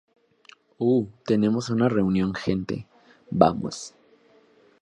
[0.79, 2.87] Uh, tenemos una reunión, gente.
[3.29, 3.93] Vamos.